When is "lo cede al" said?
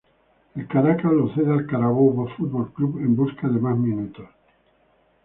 1.13-1.67